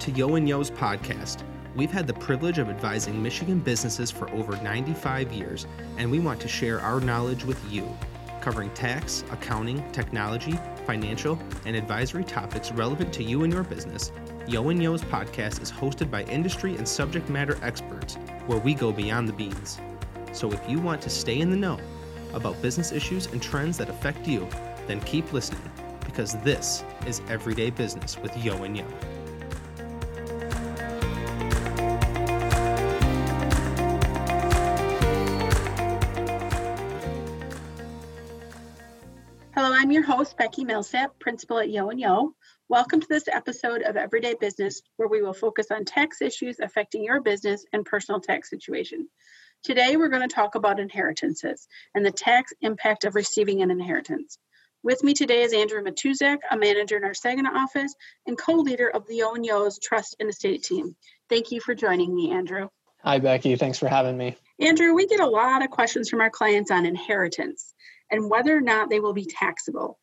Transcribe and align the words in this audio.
to 0.00 0.10
Yeo 0.12 0.36
and 0.36 0.48
Yeo's 0.48 0.70
podcast. 0.70 1.42
We've 1.76 1.90
had 1.90 2.06
the 2.06 2.14
privilege 2.14 2.56
of 2.56 2.70
advising 2.70 3.22
Michigan 3.22 3.58
businesses 3.58 4.10
for 4.10 4.30
over 4.30 4.56
95 4.62 5.30
years, 5.30 5.66
and 5.98 6.10
we 6.10 6.18
want 6.18 6.40
to 6.40 6.48
share 6.48 6.80
our 6.80 7.00
knowledge 7.00 7.44
with 7.44 7.60
you, 7.70 7.86
covering 8.40 8.70
tax, 8.70 9.24
accounting, 9.30 9.84
technology, 9.92 10.58
financial, 10.86 11.38
and 11.66 11.76
advisory 11.76 12.24
topics 12.24 12.72
relevant 12.72 13.12
to 13.12 13.22
you 13.22 13.44
and 13.44 13.52
your 13.52 13.62
business. 13.62 14.10
Yeo 14.46 14.70
and 14.70 14.80
Yeo's 14.80 15.02
podcast 15.02 15.60
is 15.60 15.70
hosted 15.70 16.10
by 16.10 16.24
industry 16.24 16.76
and 16.76 16.88
subject 16.88 17.28
matter 17.28 17.58
experts, 17.62 18.14
where 18.46 18.58
we 18.58 18.72
go 18.72 18.92
beyond 18.92 19.28
the 19.28 19.34
beans. 19.34 19.82
So 20.32 20.50
if 20.50 20.66
you 20.66 20.78
want 20.78 21.02
to 21.02 21.10
stay 21.10 21.40
in 21.40 21.50
the 21.50 21.56
know 21.56 21.78
about 22.32 22.60
business 22.62 22.90
issues 22.90 23.26
and 23.26 23.42
trends 23.42 23.76
that 23.76 23.90
affect 23.90 24.26
you, 24.26 24.48
then 24.86 25.00
keep 25.02 25.30
listening 25.34 25.70
because 26.06 26.36
this 26.42 26.84
is 27.06 27.20
Everyday 27.28 27.68
Business 27.68 28.16
with 28.18 28.34
Yeo 28.38 28.62
and 28.62 28.78
Yeo. 28.78 28.86
Becky 40.50 40.64
Millsap, 40.64 41.16
principal 41.20 41.60
at 41.60 41.70
Yeo 41.70 41.90
and 41.90 42.00
Yeo. 42.00 42.32
Welcome 42.68 43.00
to 43.00 43.06
this 43.08 43.28
episode 43.28 43.82
of 43.82 43.96
Everyday 43.96 44.34
Business, 44.34 44.82
where 44.96 45.06
we 45.06 45.22
will 45.22 45.32
focus 45.32 45.68
on 45.70 45.84
tax 45.84 46.20
issues 46.20 46.58
affecting 46.58 47.04
your 47.04 47.20
business 47.20 47.64
and 47.72 47.84
personal 47.84 48.20
tax 48.20 48.50
situation. 48.50 49.08
Today, 49.62 49.96
we're 49.96 50.08
going 50.08 50.28
to 50.28 50.34
talk 50.34 50.56
about 50.56 50.80
inheritances 50.80 51.68
and 51.94 52.04
the 52.04 52.10
tax 52.10 52.52
impact 52.62 53.04
of 53.04 53.14
receiving 53.14 53.62
an 53.62 53.70
inheritance. 53.70 54.38
With 54.82 55.04
me 55.04 55.14
today 55.14 55.42
is 55.42 55.52
Andrew 55.52 55.84
Matuzak, 55.84 56.38
a 56.50 56.56
manager 56.56 56.96
in 56.96 57.04
our 57.04 57.14
Saginaw 57.14 57.56
office 57.56 57.94
and 58.26 58.36
co-leader 58.36 58.88
of 58.88 59.06
the 59.06 59.18
Yeo 59.18 59.34
and 59.34 59.46
Yeo's 59.46 59.78
Trust 59.78 60.16
and 60.18 60.28
Estate 60.28 60.64
team. 60.64 60.96
Thank 61.28 61.52
you 61.52 61.60
for 61.60 61.76
joining 61.76 62.12
me, 62.12 62.32
Andrew. 62.32 62.66
Hi, 63.04 63.20
Becky. 63.20 63.54
Thanks 63.54 63.78
for 63.78 63.86
having 63.86 64.18
me. 64.18 64.36
Andrew, 64.58 64.94
we 64.94 65.06
get 65.06 65.20
a 65.20 65.26
lot 65.28 65.62
of 65.62 65.70
questions 65.70 66.08
from 66.08 66.20
our 66.20 66.28
clients 66.30 66.72
on 66.72 66.86
inheritance 66.86 67.72
and 68.10 68.28
whether 68.28 68.56
or 68.56 68.60
not 68.60 68.90
they 68.90 68.98
will 68.98 69.14
be 69.14 69.26
taxable. 69.26 70.00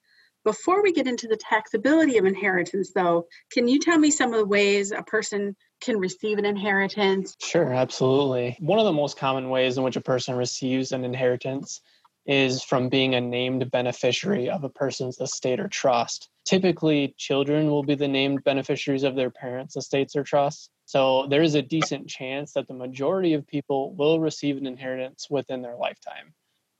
Before 0.47 0.81
we 0.81 0.93
get 0.93 1.07
into 1.07 1.27
the 1.27 1.35
taxability 1.35 2.17
of 2.17 2.23
inheritance, 2.23 2.93
though, 2.95 3.27
can 3.51 3.67
you 3.67 3.79
tell 3.79 3.99
me 3.99 4.09
some 4.09 4.31
of 4.31 4.39
the 4.39 4.45
ways 4.45 4.93
a 4.93 5.03
person 5.03 5.57
can 5.81 5.97
receive 5.99 6.37
an 6.37 6.45
inheritance? 6.45 7.35
Sure, 7.41 7.73
absolutely. 7.73 8.55
One 8.61 8.79
of 8.79 8.85
the 8.85 8.93
most 8.93 9.17
common 9.17 9.49
ways 9.49 9.77
in 9.77 9.83
which 9.83 9.97
a 9.97 10.01
person 10.01 10.37
receives 10.37 10.93
an 10.93 11.03
inheritance 11.03 11.81
is 12.25 12.63
from 12.63 12.87
being 12.87 13.13
a 13.13 13.19
named 13.19 13.69
beneficiary 13.71 14.49
of 14.49 14.63
a 14.63 14.69
person's 14.69 15.19
estate 15.19 15.59
or 15.59 15.67
trust. 15.67 16.29
Typically, 16.45 17.13
children 17.17 17.69
will 17.69 17.83
be 17.83 17.95
the 17.95 18.07
named 18.07 18.45
beneficiaries 18.45 19.03
of 19.03 19.17
their 19.17 19.29
parents' 19.29 19.75
estates 19.75 20.15
or 20.15 20.23
trusts. 20.23 20.69
So 20.85 21.27
there 21.27 21.43
is 21.43 21.55
a 21.55 21.61
decent 21.61 22.07
chance 22.07 22.53
that 22.53 22.69
the 22.69 22.73
majority 22.73 23.33
of 23.33 23.45
people 23.45 23.93
will 23.95 24.21
receive 24.21 24.55
an 24.55 24.65
inheritance 24.65 25.27
within 25.29 25.61
their 25.61 25.75
lifetime. 25.75 26.33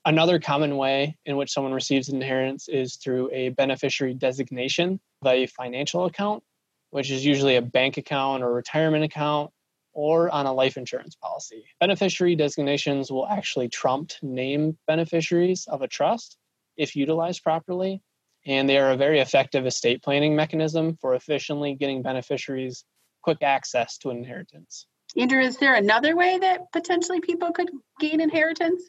Another 0.08 0.40
common 0.40 0.78
way 0.78 1.18
in 1.26 1.36
which 1.36 1.52
someone 1.52 1.74
receives 1.74 2.08
an 2.08 2.16
inheritance 2.22 2.70
is 2.70 2.96
through 2.96 3.30
a 3.34 3.50
beneficiary 3.50 4.14
designation 4.14 5.02
of 5.22 5.28
a 5.28 5.48
financial 5.48 6.06
account, 6.06 6.44
which 6.92 7.12
is 7.12 7.26
usually 7.26 7.58
a 7.58 7.62
bank 7.62 7.98
account 7.98 8.42
or 8.42 8.54
retirement 8.54 9.04
account 9.04 9.52
or 9.92 10.30
on 10.30 10.46
a 10.46 10.54
life 10.54 10.78
insurance 10.78 11.16
policy. 11.16 11.66
Beneficiary 11.82 12.38
designations 12.38 13.12
will 13.12 13.28
actually 13.28 13.68
trump 13.68 14.14
name 14.22 14.78
beneficiaries 14.88 15.68
of 15.68 15.82
a 15.82 15.90
trust 15.90 16.38
if 16.78 16.96
utilized 16.96 17.44
properly, 17.44 18.02
and 18.46 18.70
they 18.70 18.78
are 18.78 18.92
a 18.92 18.96
very 18.96 19.20
effective 19.20 19.66
estate 19.66 20.02
planning 20.02 20.38
mechanism 20.38 20.96
for 21.02 21.16
efficiently 21.16 21.76
getting 21.76 22.02
beneficiaries 22.02 22.86
quick 23.24 23.44
access 23.44 23.98
to 23.98 24.10
an 24.12 24.16
inheritance. 24.20 24.88
Andrew, 25.18 25.42
is 25.42 25.58
there 25.58 25.76
another 25.76 26.16
way 26.16 26.38
that 26.40 26.72
potentially 26.72 27.20
people 27.20 27.52
could 27.52 27.70
gain 28.00 28.22
inheritance? 28.22 28.84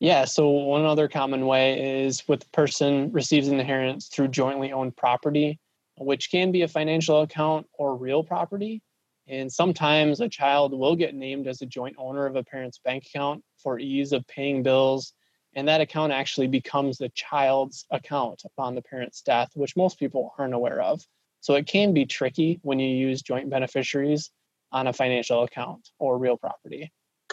Yeah, 0.00 0.24
so 0.24 0.48
one 0.48 0.86
other 0.86 1.08
common 1.08 1.44
way 1.44 2.04
is 2.04 2.26
with 2.26 2.40
the 2.40 2.48
person 2.48 3.12
receives 3.12 3.48
an 3.48 3.60
inheritance 3.60 4.08
through 4.08 4.28
jointly 4.28 4.72
owned 4.72 4.96
property, 4.96 5.60
which 5.98 6.30
can 6.30 6.52
be 6.52 6.62
a 6.62 6.68
financial 6.68 7.20
account 7.20 7.66
or 7.74 7.94
real 7.96 8.24
property. 8.24 8.82
And 9.28 9.52
sometimes 9.52 10.20
a 10.20 10.28
child 10.28 10.72
will 10.72 10.96
get 10.96 11.14
named 11.14 11.46
as 11.46 11.60
a 11.60 11.66
joint 11.66 11.96
owner 11.98 12.24
of 12.24 12.34
a 12.34 12.42
parent's 12.42 12.78
bank 12.78 13.04
account 13.06 13.44
for 13.62 13.78
ease 13.78 14.12
of 14.12 14.26
paying 14.26 14.62
bills. 14.62 15.12
And 15.54 15.68
that 15.68 15.82
account 15.82 16.12
actually 16.12 16.46
becomes 16.46 16.96
the 16.96 17.10
child's 17.10 17.84
account 17.90 18.40
upon 18.46 18.74
the 18.74 18.82
parent's 18.82 19.20
death, 19.20 19.50
which 19.54 19.76
most 19.76 19.98
people 19.98 20.32
aren't 20.38 20.54
aware 20.54 20.80
of. 20.80 21.02
So 21.40 21.56
it 21.56 21.66
can 21.66 21.92
be 21.92 22.06
tricky 22.06 22.58
when 22.62 22.78
you 22.78 22.88
use 22.88 23.20
joint 23.20 23.50
beneficiaries 23.50 24.30
on 24.72 24.86
a 24.86 24.94
financial 24.94 25.42
account 25.42 25.90
or 25.98 26.16
real 26.16 26.38
property 26.38 26.90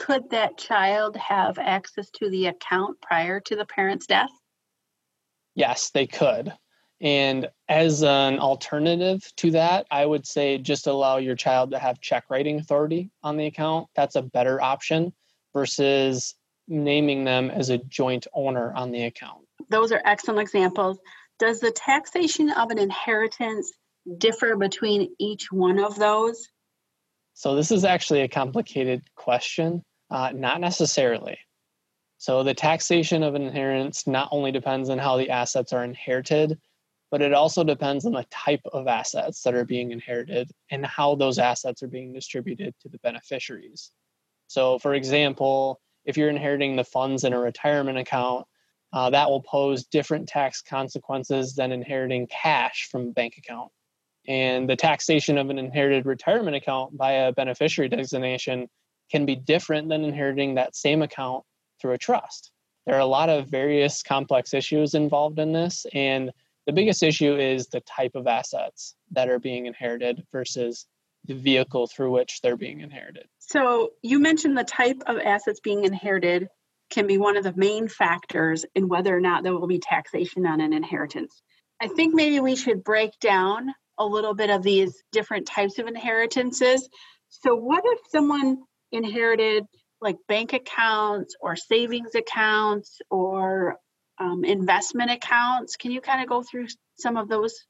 could 0.08 0.30
that 0.30 0.58
child 0.58 1.18
have 1.18 1.60
access 1.60 2.10
to 2.10 2.30
the 2.30 2.46
account 2.46 3.00
prior 3.02 3.42
to 3.42 3.58
the 3.58 3.66
parent's 3.66 4.08
death? 4.08 4.30
Yes, 5.54 5.90
they 5.90 6.08
could. 6.08 6.54
And 7.02 7.50
as 7.68 8.04
an 8.04 8.40
alternative 8.40 9.22
to 9.36 9.52
that, 9.52 9.86
I 9.92 10.06
would 10.06 10.26
say 10.26 10.60
just 10.60 10.88
allow 10.88 11.18
your 11.18 11.36
child 11.36 11.72
to 11.72 11.80
have 11.80 12.00
check 12.00 12.24
writing 12.30 12.58
authority 12.58 13.12
on 13.22 13.36
the 13.36 13.48
account. 13.48 13.88
That's 13.96 14.16
a 14.16 14.22
better 14.22 14.62
option 14.62 15.12
versus 15.54 16.36
naming 16.70 17.26
them 17.26 17.52
as 17.52 17.70
a 17.70 17.78
joint 17.78 18.28
owner 18.34 18.74
on 18.74 18.92
the 18.92 19.04
account. 19.04 19.46
Those 19.70 19.92
are 19.92 20.02
excellent 20.06 20.40
examples. 20.40 21.00
Does 21.38 21.60
the 21.60 21.72
taxation 21.72 22.50
of 22.52 22.72
an 22.72 22.80
inheritance 22.80 23.74
differ 24.18 24.56
between 24.56 25.10
each 25.20 25.52
one 25.52 25.80
of 25.80 26.00
those? 26.00 26.48
So, 27.34 27.56
this 27.56 27.72
is 27.72 27.84
actually 27.84 28.22
a 28.22 28.28
complicated 28.28 29.04
question. 29.16 29.84
Uh, 30.10 30.32
not 30.34 30.62
necessarily. 30.62 31.38
So, 32.18 32.44
the 32.44 32.54
taxation 32.54 33.24
of 33.24 33.36
inheritance 33.36 34.08
not 34.08 34.30
only 34.32 34.52
depends 34.52 34.90
on 34.90 34.98
how 34.98 35.18
the 35.18 35.30
assets 35.30 35.74
are 35.74 35.84
inherited, 35.84 36.58
but 37.12 37.22
it 37.22 37.34
also 37.34 37.64
depends 37.64 38.06
on 38.06 38.14
the 38.14 38.26
type 38.32 38.62
of 38.74 38.88
assets 38.88 39.42
that 39.44 39.54
are 39.54 39.66
being 39.66 39.92
inherited 39.92 40.52
and 40.72 40.86
how 40.86 41.16
those 41.16 41.40
assets 41.40 41.84
are 41.84 41.88
being 41.88 42.14
distributed 42.14 42.74
to 42.82 42.90
the 42.90 43.00
beneficiaries. 43.00 43.92
So, 44.48 44.80
for 44.80 44.94
example, 44.94 45.80
if 46.06 46.18
you're 46.18 46.30
inheriting 46.30 46.76
the 46.76 46.84
funds 46.84 47.24
in 47.24 47.34
a 47.34 47.40
retirement 47.40 47.98
account, 47.98 48.48
uh, 48.94 49.10
that 49.10 49.30
will 49.30 49.42
pose 49.42 49.86
different 49.86 50.28
tax 50.28 50.62
consequences 50.62 51.54
than 51.54 51.72
inheriting 51.72 52.28
cash 52.28 52.88
from 52.90 53.10
a 53.10 53.12
bank 53.12 53.38
account. 53.38 53.72
And 54.28 54.70
the 54.70 54.76
taxation 54.76 55.38
of 55.38 55.50
an 55.50 55.60
inherited 55.60 56.06
retirement 56.06 56.56
account 56.56 56.98
by 56.98 57.12
a 57.14 57.34
beneficiary 57.34 57.90
designation 57.90 58.70
can 59.12 59.26
be 59.26 59.36
different 59.36 59.90
than 59.90 60.04
inheriting 60.04 60.56
that 60.56 60.76
same 60.76 61.02
account 61.02 61.44
through 61.80 61.94
a 61.94 61.98
trust. 61.98 62.52
There 62.86 62.96
are 62.96 63.02
a 63.02 63.06
lot 63.06 63.30
of 63.30 63.48
various 63.48 64.02
complex 64.02 64.54
issues 64.54 64.94
involved 64.94 65.40
in 65.40 65.52
this, 65.52 65.86
and 65.94 66.32
the 66.66 66.74
biggest 66.74 67.04
issue 67.04 67.36
is 67.36 67.68
the 67.68 67.82
type 67.82 68.16
of 68.16 68.28
assets 68.28 68.96
that 69.12 69.30
are 69.30 69.40
being 69.40 69.66
inherited 69.66 70.24
versus 70.32 70.86
the 71.26 71.34
vehicle 71.34 71.88
through 71.88 72.12
which 72.12 72.42
they're 72.42 72.58
being 72.58 72.82
inherited. 72.82 73.26
So, 73.40 73.92
you 74.02 74.20
mentioned 74.20 74.58
the 74.58 74.64
type 74.64 75.02
of 75.06 75.18
assets 75.18 75.60
being 75.60 75.84
inherited 75.84 76.48
can 76.90 77.08
be 77.08 77.18
one 77.18 77.36
of 77.36 77.44
the 77.44 77.54
main 77.56 77.88
factors 77.88 78.66
in 78.76 78.88
whether 78.88 79.16
or 79.16 79.20
not 79.20 79.44
there 79.44 79.54
will 79.54 79.68
be 79.68 79.80
taxation 79.80 80.46
on 80.46 80.62
an 80.62 80.74
inheritance. 80.74 81.42
I 81.82 81.88
think 81.88 82.16
maybe 82.16 82.40
we 82.40 82.56
should 82.56 82.84
break 82.84 83.12
down 83.20 83.74
a 83.98 84.06
little 84.06 84.34
bit 84.34 84.50
of 84.50 84.64
these 84.64 85.04
different 85.12 85.48
types 85.48 85.80
of 85.80 85.88
inheritances. 85.88 86.88
So, 87.30 87.56
what 87.56 87.84
if 87.86 88.00
someone 88.10 88.60
inherited 88.92 89.66
like 90.02 90.18
bank 90.28 90.54
accounts 90.54 91.36
or 91.42 91.56
savings 91.56 92.16
accounts 92.16 93.00
or 93.10 93.78
um, 94.20 94.44
investment 94.44 95.12
accounts. 95.12 95.76
Can 95.76 95.92
you 95.92 96.02
kind 96.02 96.22
of 96.22 96.30
go 96.30 96.44
through 96.44 96.68
some 96.98 97.18
of 97.18 97.28
those 97.28 97.66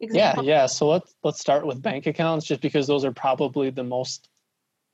examples? 0.00 0.46
Yeah, 0.46 0.60
yeah. 0.62 0.66
So 0.66 0.88
let's 0.88 1.14
let's 1.22 1.40
start 1.40 1.66
with 1.66 1.82
bank 1.82 2.06
accounts, 2.06 2.46
just 2.46 2.60
because 2.60 2.86
those 2.86 3.04
are 3.04 3.12
probably 3.12 3.70
the 3.70 3.84
most 3.84 4.28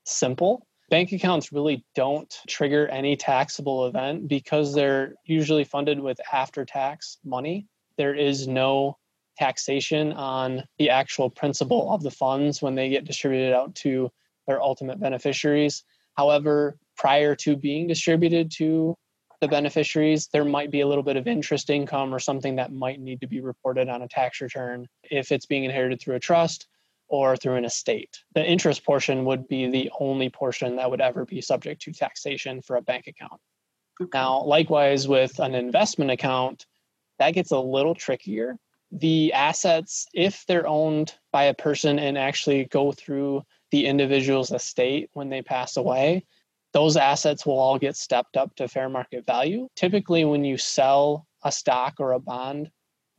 simple. 0.05 0.65
Bank 0.89 1.11
accounts 1.11 1.51
really 1.51 1.83
don't 1.95 2.33
trigger 2.47 2.87
any 2.89 3.15
taxable 3.15 3.87
event 3.87 4.27
because 4.27 4.73
they're 4.73 5.15
usually 5.25 5.63
funded 5.63 5.99
with 5.99 6.19
after 6.31 6.63
tax 6.63 7.17
money. 7.23 7.65
There 7.97 8.13
is 8.13 8.47
no 8.47 8.97
taxation 9.37 10.13
on 10.13 10.63
the 10.77 10.91
actual 10.91 11.29
principal 11.29 11.91
of 11.91 12.03
the 12.03 12.11
funds 12.11 12.61
when 12.61 12.75
they 12.75 12.89
get 12.89 13.05
distributed 13.05 13.53
out 13.53 13.73
to 13.75 14.11
their 14.47 14.61
ultimate 14.61 14.99
beneficiaries. 14.99 15.83
However, 16.15 16.77
prior 16.97 17.35
to 17.35 17.57
being 17.57 17.87
distributed 17.87 18.51
to 18.57 18.95
the 19.41 19.47
beneficiaries, 19.49 20.29
there 20.31 20.45
might 20.45 20.71
be 20.71 20.81
a 20.81 20.87
little 20.87 21.03
bit 21.03 21.17
of 21.17 21.27
interest 21.27 21.69
income 21.69 22.13
or 22.13 22.19
something 22.19 22.55
that 22.55 22.71
might 22.71 22.99
need 23.01 23.19
to 23.21 23.27
be 23.27 23.41
reported 23.41 23.89
on 23.89 24.01
a 24.01 24.07
tax 24.07 24.39
return 24.39 24.87
if 25.03 25.31
it's 25.31 25.45
being 25.45 25.65
inherited 25.65 25.99
through 26.01 26.15
a 26.15 26.19
trust 26.19 26.67
or 27.07 27.35
through 27.35 27.55
an 27.55 27.65
estate. 27.65 28.23
The 28.33 28.43
interest 28.43 28.85
portion 28.85 29.25
would 29.25 29.47
be 29.47 29.69
the 29.69 29.91
only 29.99 30.29
portion 30.29 30.77
that 30.77 30.89
would 30.89 31.01
ever 31.01 31.25
be 31.25 31.41
subject 31.41 31.81
to 31.83 31.91
taxation 31.91 32.61
for 32.61 32.77
a 32.77 32.81
bank 32.81 33.07
account. 33.07 33.39
Okay. 34.01 34.17
Now, 34.17 34.41
likewise, 34.43 35.07
with 35.07 35.37
an 35.39 35.53
investment 35.53 36.11
account, 36.11 36.65
that 37.19 37.31
gets 37.31 37.51
a 37.51 37.59
little 37.59 37.93
trickier 37.93 38.57
The 38.91 39.33
assets, 39.33 40.07
if 40.13 40.45
they're 40.47 40.67
owned 40.67 41.15
by 41.31 41.45
a 41.45 41.53
person 41.53 41.99
and 41.99 42.17
actually 42.17 42.65
go 42.65 42.91
through 42.91 43.43
the 43.71 43.85
individual's 43.85 44.51
estate 44.51 45.09
when 45.13 45.29
they 45.29 45.41
pass 45.41 45.77
away, 45.77 46.25
those 46.73 46.97
assets 46.97 47.45
will 47.45 47.57
all 47.57 47.79
get 47.79 47.95
stepped 47.95 48.37
up 48.37 48.53
to 48.55 48.67
fair 48.67 48.89
market 48.89 49.25
value. 49.25 49.67
Typically, 49.75 50.25
when 50.25 50.43
you 50.43 50.57
sell 50.57 51.25
a 51.43 51.51
stock 51.51 51.95
or 51.99 52.11
a 52.11 52.19
bond, 52.19 52.69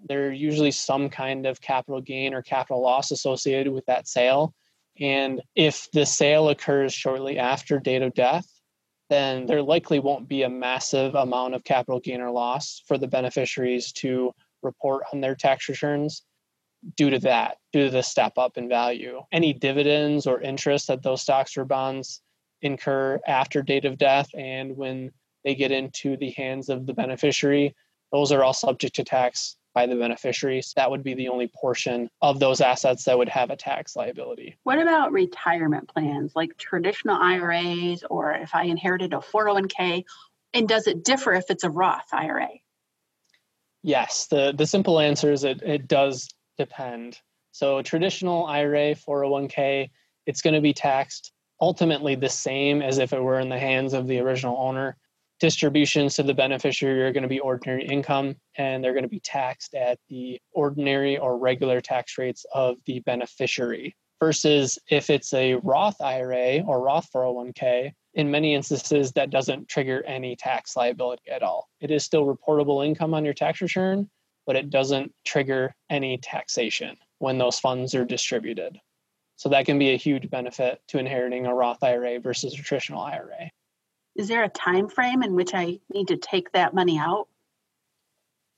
there's 0.09 0.39
usually 0.39 0.71
some 0.71 1.09
kind 1.09 1.47
of 1.47 1.61
capital 1.61 2.01
gain 2.01 2.35
or 2.35 2.43
capital 2.43 2.83
loss 2.83 3.11
associated 3.11 3.73
with 3.73 3.87
that 3.87 4.07
sale. 4.07 4.53
And 5.01 5.41
if 5.55 5.91
the 5.93 6.05
sale 6.05 6.49
occurs 6.49 6.93
shortly 6.93 7.39
after 7.39 7.79
date 7.79 8.03
of 8.03 8.15
death, 8.15 8.47
then 9.09 9.47
there 9.47 9.63
likely 9.63 10.01
won't 10.01 10.29
be 10.29 10.43
a 10.43 10.51
massive 10.51 11.15
amount 11.15 11.55
of 11.55 11.65
capital 11.65 12.01
gain 12.01 12.21
or 12.21 12.31
loss 12.31 12.83
for 12.87 12.99
the 12.99 13.07
beneficiaries 13.07 13.93
to 13.93 14.33
report 14.63 15.05
on 15.13 15.21
their 15.21 15.35
tax 15.35 15.69
returns 15.69 16.23
due 16.97 17.11
to 17.11 17.19
that, 17.21 17.59
due 17.73 17.85
to 17.85 17.91
the 17.91 18.03
step 18.03 18.39
up 18.39 18.57
in 18.57 18.69
value. 18.69 19.23
Any 19.33 19.53
dividends 19.53 20.27
or 20.27 20.41
interest 20.41 20.89
that 20.89 21.03
those 21.03 21.23
stocks 21.23 21.57
or 21.57 21.65
bonds 21.65 22.23
incur 22.63 23.21
after 23.27 23.63
date 23.63 23.85
of 23.85 23.99
death 23.99 24.29
and 24.35 24.77
when 24.77 25.11
they 25.45 25.55
get 25.55 25.73
into 25.73 26.17
the 26.17 26.31
hands 26.31 26.69
of 26.69 26.87
the 26.87 26.95
beneficiary, 26.95 27.75
those 28.13 28.33
are 28.33 28.43
all 28.43 28.53
subject 28.53 28.97
to 28.97 29.05
tax 29.05 29.57
by 29.75 29.87
the 29.87 29.95
beneficiaries. 29.95 30.73
That 30.75 30.91
would 30.91 31.05
be 31.05 31.15
the 31.15 31.29
only 31.29 31.49
portion 31.49 32.09
of 32.23 32.41
those 32.41 32.61
assets 32.61 33.05
that 33.05 33.19
would 33.19 33.29
have 33.29 33.51
a 33.51 33.57
tax 33.57 33.95
liability. 33.95 34.57
What 34.63 34.81
about 34.81 35.13
retirement 35.13 35.89
plans 35.89 36.35
like 36.35 36.57
traditional 36.57 37.17
IRAs 37.17 38.03
or 38.09 38.33
if 38.33 38.55
I 38.55 38.65
inherited 38.65 39.13
a 39.13 39.19
401k? 39.19 40.05
And 40.55 40.67
does 40.67 40.87
it 40.87 41.05
differ 41.05 41.35
if 41.35 41.51
it's 41.51 41.63
a 41.63 41.71
Roth 41.71 42.09
IRA? 42.13 42.49
Yes, 43.83 44.27
the, 44.29 44.55
the 44.57 44.67
simple 44.67 44.99
answer 44.99 45.31
is 45.31 45.45
it, 45.45 45.63
it 45.63 45.87
does 45.87 46.29
depend. 46.59 47.21
So, 47.53 47.83
traditional 47.83 48.47
IRA, 48.47 48.95
401k, 48.95 49.91
it's 50.27 50.43
going 50.43 50.55
to 50.55 50.61
be 50.61 50.73
taxed 50.73 51.33
ultimately 51.61 52.15
the 52.15 52.29
same 52.29 52.83
as 52.83 52.99
if 52.99 53.13
it 53.13 53.23
were 53.23 53.41
in 53.41 53.49
the 53.49 53.59
hands 53.59 53.95
of 53.95 54.07
the 54.07 54.19
original 54.19 54.57
owner 54.59 54.97
distributions 55.39 56.15
to 56.15 56.23
the 56.23 56.35
beneficiary 56.35 57.03
are 57.03 57.13
going 57.13 57.23
to 57.23 57.29
be 57.29 57.41
ordinary 57.41 57.87
income 57.87 58.35
and 58.57 58.83
they're 58.83 58.93
going 58.93 59.03
to 59.03 59.09
be 59.09 59.21
taxed 59.21 59.75
at 59.75 59.99
the 60.09 60.41
ordinary 60.53 61.19
or 61.19 61.39
regular 61.39 61.81
tax 61.81 62.17
rates 62.17 62.47
of 62.55 62.77
the 62.87 63.01
beneficiary 63.01 63.95
versus 64.19 64.79
if 64.91 65.11
it's 65.11 65.35
a 65.35 65.55
Roth 65.57 66.01
IRA 66.01 66.61
or 66.61 66.83
Roth 66.83 67.09
401k 67.15 67.93
in 68.15 68.31
many 68.31 68.55
instances 68.55 69.13
that 69.13 69.29
doesn't 69.29 69.69
trigger 69.69 70.03
any 70.07 70.37
tax 70.37 70.75
liability 70.75 71.31
at 71.31 71.43
all 71.43 71.69
it 71.81 71.91
is 71.91 72.03
still 72.03 72.25
reportable 72.25 72.85
income 72.85 73.13
on 73.13 73.25
your 73.25 73.35
tax 73.35 73.61
return 73.61 74.09
but 74.47 74.57
it 74.57 74.71
doesn't 74.71 75.13
trigger 75.25 75.75
any 75.91 76.19
taxation 76.19 76.97
when 77.19 77.39
those 77.39 77.59
funds 77.59 77.95
are 77.95 78.05
distributed 78.05 78.79
so 79.37 79.49
that 79.49 79.67
can 79.67 79.79
be 79.79 79.91
a 79.91 79.97
huge 79.97 80.31
benefit 80.31 80.81
to 80.89 80.99
inheriting 80.99 81.47
a 81.47 81.55
Roth 81.55 81.83
IRA 81.83 82.21
versus 82.21 82.55
a 82.55 82.57
traditional 82.57 83.01
IRA 83.01 83.51
is 84.17 84.29
there 84.29 84.43
a 84.43 84.49
time 84.49 84.89
frame 84.89 85.23
in 85.23 85.35
which 85.35 85.55
I 85.55 85.79
need 85.93 86.09
to 86.09 86.17
take 86.17 86.51
that 86.53 86.75
money 86.75 86.99
out? 86.99 87.29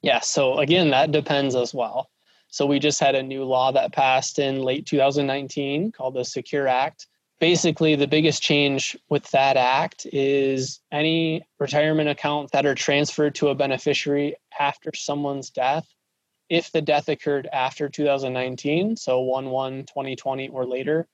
Yeah, 0.02 0.20
so 0.20 0.58
again, 0.58 0.90
that 0.90 1.11
depends 1.11 1.56
as 1.56 1.75
well. 1.75 2.08
So 2.46 2.64
we 2.64 2.79
just 2.79 3.00
had 3.00 3.14
a 3.14 3.23
new 3.23 3.44
law 3.44 3.73
that 3.73 3.93
passed 3.93 4.38
in 4.38 4.62
late 4.62 4.87
2019 4.87 5.93
called 5.93 6.14
the 6.14 6.25
Secure 6.25 6.69
Act. 6.69 7.08
Basically, 7.40 7.94
the 7.94 8.08
biggest 8.08 8.43
change 8.43 8.96
with 9.08 9.31
that 9.31 9.56
act 9.56 10.06
is 10.12 10.81
any 10.90 11.46
retirement 11.61 12.08
accounts 12.08 12.50
that 12.52 12.67
are 12.67 12.75
transferred 12.75 13.37
to 13.37 13.49
a 13.49 13.55
beneficiary 13.55 14.35
after 14.58 14.90
someone's 14.94 15.50
death, 15.50 15.87
if 16.49 16.73
the 16.73 16.82
death 16.82 17.08
occurred 17.08 17.49
after 17.52 17.88
2019, 17.88 18.96
so 18.96 19.20
1 19.20 19.50
1 19.50 19.85
2020 19.85 20.49
or 20.49 20.67
later, 20.67 21.06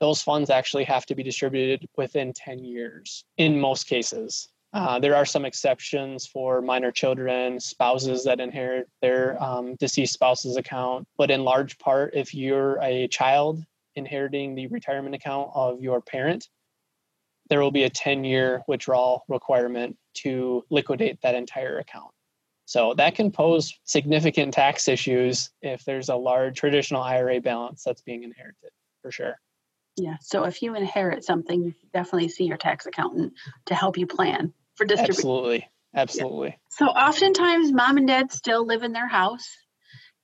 those 0.00 0.22
funds 0.22 0.48
actually 0.48 0.84
have 0.84 1.04
to 1.06 1.14
be 1.14 1.22
distributed 1.22 1.86
within 1.96 2.32
10 2.32 2.64
years 2.64 3.24
in 3.36 3.60
most 3.60 3.86
cases. 3.86 4.48
Uh, 4.72 4.98
there 4.98 5.16
are 5.16 5.26
some 5.26 5.44
exceptions 5.44 6.26
for 6.26 6.62
minor 6.62 6.92
children, 6.92 7.58
spouses 7.58 8.24
that 8.24 8.40
inherit 8.40 8.88
their 9.02 9.40
um, 9.42 9.74
deceased 9.76 10.14
spouse's 10.14 10.56
account. 10.56 11.06
But 11.18 11.30
in 11.30 11.44
large 11.44 11.76
part, 11.78 12.14
if 12.14 12.32
you're 12.34 12.78
a 12.80 13.08
child 13.08 13.62
inheriting 13.96 14.54
the 14.54 14.66
retirement 14.68 15.14
account 15.14 15.50
of 15.54 15.80
your 15.80 16.00
parent, 16.00 16.48
there 17.48 17.60
will 17.60 17.72
be 17.72 17.84
a 17.84 17.90
10 17.90 18.24
year 18.24 18.62
withdrawal 18.68 19.24
requirement 19.28 19.96
to 20.14 20.64
liquidate 20.70 21.18
that 21.22 21.34
entire 21.34 21.78
account. 21.78 22.10
So 22.66 22.94
that 22.94 23.16
can 23.16 23.32
pose 23.32 23.76
significant 23.82 24.54
tax 24.54 24.86
issues 24.86 25.50
if 25.60 25.84
there's 25.84 26.08
a 26.08 26.14
large 26.14 26.56
traditional 26.56 27.02
IRA 27.02 27.40
balance 27.40 27.82
that's 27.84 28.02
being 28.02 28.22
inherited, 28.22 28.70
for 29.02 29.10
sure. 29.10 29.40
Yeah. 29.96 30.16
So 30.20 30.44
if 30.44 30.62
you 30.62 30.76
inherit 30.76 31.24
something, 31.24 31.64
you 31.64 31.74
definitely 31.92 32.28
see 32.28 32.44
your 32.44 32.56
tax 32.56 32.86
accountant 32.86 33.32
to 33.66 33.74
help 33.74 33.98
you 33.98 34.06
plan 34.06 34.52
for 34.76 34.84
distribution. 34.84 35.18
Absolutely. 35.18 35.68
Absolutely. 35.96 36.48
Yeah. 36.48 36.54
So 36.70 36.86
oftentimes 36.86 37.72
mom 37.72 37.96
and 37.96 38.06
dad 38.06 38.30
still 38.30 38.64
live 38.64 38.84
in 38.84 38.92
their 38.92 39.08
house 39.08 39.48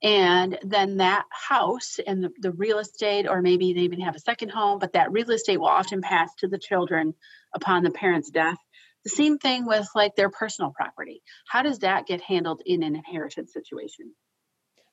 and 0.03 0.59
then 0.63 0.97
that 0.97 1.25
house 1.31 1.99
and 2.05 2.23
the, 2.23 2.29
the 2.39 2.51
real 2.51 2.79
estate 2.79 3.27
or 3.27 3.41
maybe 3.41 3.73
they 3.73 3.81
even 3.81 3.99
have 3.99 4.15
a 4.15 4.19
second 4.19 4.49
home 4.49 4.79
but 4.79 4.93
that 4.93 5.11
real 5.11 5.31
estate 5.31 5.59
will 5.59 5.67
often 5.67 6.01
pass 6.01 6.29
to 6.37 6.47
the 6.47 6.59
children 6.59 7.13
upon 7.55 7.83
the 7.83 7.91
parents 7.91 8.29
death 8.29 8.57
the 9.03 9.09
same 9.09 9.37
thing 9.37 9.65
with 9.65 9.87
like 9.95 10.15
their 10.15 10.29
personal 10.29 10.71
property 10.71 11.21
how 11.47 11.63
does 11.63 11.79
that 11.79 12.05
get 12.05 12.21
handled 12.21 12.61
in 12.65 12.83
an 12.83 12.95
inheritance 12.95 13.51
situation 13.53 14.13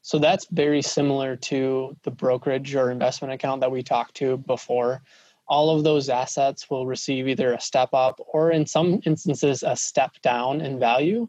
so 0.04 0.18
that's 0.18 0.46
very 0.50 0.82
similar 0.82 1.34
to 1.36 1.96
the 2.02 2.10
brokerage 2.10 2.74
or 2.74 2.90
investment 2.90 3.32
account 3.32 3.62
that 3.62 3.70
we 3.70 3.82
talked 3.82 4.16
to 4.16 4.36
before. 4.36 5.02
All 5.48 5.74
of 5.74 5.82
those 5.82 6.10
assets 6.10 6.68
will 6.68 6.86
receive 6.86 7.26
either 7.26 7.54
a 7.54 7.60
step 7.60 7.88
up 7.94 8.20
or, 8.20 8.50
in 8.50 8.66
some 8.66 9.00
instances, 9.06 9.62
a 9.62 9.74
step 9.74 10.10
down 10.20 10.60
in 10.60 10.78
value 10.78 11.26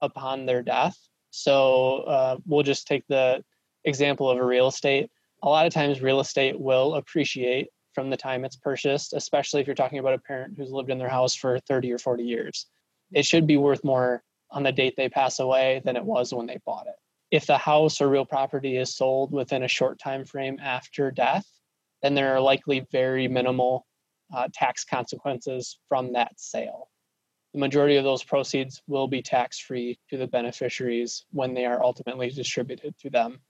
upon 0.00 0.46
their 0.46 0.64
death. 0.64 0.98
So 1.30 1.98
uh, 2.00 2.36
we'll 2.46 2.62
just 2.62 2.86
take 2.86 3.04
the 3.08 3.44
example 3.84 4.30
of 4.30 4.38
a 4.38 4.44
real 4.44 4.68
estate. 4.68 5.10
A 5.42 5.48
lot 5.48 5.66
of 5.66 5.72
times, 5.72 6.02
real 6.02 6.20
estate 6.20 6.58
will 6.58 6.94
appreciate 6.94 7.68
from 7.94 8.10
the 8.10 8.16
time 8.16 8.44
it's 8.44 8.56
purchased, 8.56 9.12
especially 9.12 9.60
if 9.60 9.66
you're 9.66 9.74
talking 9.76 9.98
about 9.98 10.14
a 10.14 10.18
parent 10.18 10.54
who's 10.56 10.70
lived 10.70 10.90
in 10.90 10.98
their 10.98 11.08
house 11.08 11.34
for 11.34 11.58
30 11.60 11.92
or 11.92 11.98
40 11.98 12.24
years. 12.24 12.66
It 13.12 13.24
should 13.24 13.46
be 13.46 13.56
worth 13.56 13.84
more 13.84 14.22
on 14.50 14.62
the 14.62 14.72
date 14.72 14.94
they 14.96 15.08
pass 15.08 15.38
away 15.38 15.82
than 15.84 15.96
it 15.96 16.04
was 16.04 16.32
when 16.32 16.46
they 16.46 16.58
bought 16.64 16.86
it 16.86 16.96
if 17.30 17.46
the 17.46 17.58
house 17.58 18.00
or 18.00 18.08
real 18.08 18.24
property 18.24 18.76
is 18.76 18.94
sold 18.94 19.32
within 19.32 19.62
a 19.62 19.68
short 19.68 19.98
time 19.98 20.24
frame 20.24 20.58
after 20.62 21.10
death, 21.10 21.46
then 22.02 22.14
there 22.14 22.34
are 22.34 22.40
likely 22.40 22.86
very 22.90 23.28
minimal 23.28 23.86
uh, 24.34 24.48
tax 24.52 24.84
consequences 24.84 25.78
from 25.88 26.12
that 26.12 26.32
sale. 26.36 26.87
The 27.54 27.60
majority 27.60 27.96
of 27.96 28.04
those 28.04 28.22
proceeds 28.22 28.82
will 28.86 29.08
be 29.08 29.22
tax 29.22 29.58
free 29.58 29.98
to 30.10 30.16
the 30.16 30.26
beneficiaries 30.26 31.24
when 31.30 31.54
they 31.54 31.64
are 31.64 31.82
ultimately 31.82 32.30
distributed 32.30 32.94
to 33.00 33.10
them. 33.10 33.40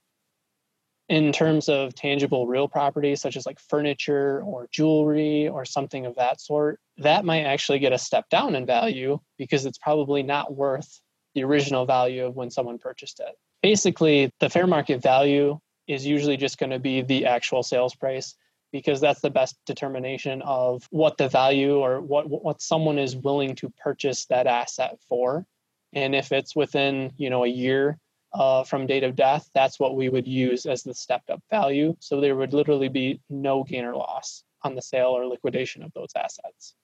In 1.09 1.33
terms 1.33 1.69
of 1.69 1.95
tangible 1.95 2.47
real 2.47 2.69
property, 2.69 3.17
such 3.17 3.37
as 3.37 3.47
like 3.47 3.59
furniture 3.59 4.43
or 4.43 4.69
jewelry 4.71 5.49
or 5.49 5.64
something 5.64 6.05
of 6.05 6.17
that 6.17 6.40
sort, 6.40 6.81
that 6.99 7.25
might 7.25 7.45
actually 7.45 7.78
get 7.78 7.95
a 7.95 7.99
step 7.99 8.28
down 8.28 8.55
in 8.55 8.67
value 8.67 9.19
because 9.38 9.64
it's 9.64 9.78
probably 9.78 10.23
not 10.23 10.55
worth 10.55 11.00
the 11.35 11.45
original 11.45 11.87
value 11.87 12.26
of 12.26 12.37
when 12.37 12.50
someone 12.50 12.78
purchased 12.78 13.21
it 13.21 13.35
basically 13.62 14.33
the 14.40 14.50
fair 14.50 14.67
market 14.67 15.02
value 15.02 15.59
is 15.87 16.07
usually 16.07 16.37
just 16.37 16.59
going 16.59 16.71
to 16.71 16.78
be 16.78 17.02
the 17.02 17.26
actual 17.26 17.62
sales 17.62 17.95
price 17.95 18.35
because 18.72 19.00
that's 19.00 19.20
the 19.20 19.30
best 19.30 19.56
determination 19.66 20.42
of 20.42 20.87
what 20.90 21.16
the 21.16 21.28
value 21.28 21.78
or 21.78 22.00
what 22.00 22.28
what 22.28 22.60
someone 22.60 22.98
is 22.98 23.16
willing 23.16 23.54
to 23.56 23.72
purchase 23.78 24.26
that 24.26 24.46
asset 24.46 24.98
for 25.08 25.46
and 25.92 26.14
if 26.14 26.32
it's 26.32 26.54
within 26.54 27.12
you 27.16 27.30
know 27.30 27.44
a 27.44 27.48
year 27.48 27.98
uh, 28.34 28.62
from 28.62 28.87
date 28.87 29.04
of 29.04 29.16
death 29.16 29.48
that's 29.54 29.80
what 29.80 29.96
we 29.96 30.08
would 30.08 30.28
use 30.28 30.66
as 30.66 30.82
the 30.82 30.94
stepped 30.94 31.30
up 31.30 31.42
value 31.50 31.94
so 31.98 32.20
there 32.20 32.37
would 32.37 32.52
literally 32.52 32.88
be 32.88 33.20
no 33.30 33.64
gain 33.64 33.84
or 33.84 33.96
loss 33.96 34.44
on 34.62 34.75
the 34.75 34.82
sale 34.82 35.16
or 35.16 35.26
liquidation 35.26 35.82
of 35.82 35.92
those 35.94 36.10
assets 36.16 36.75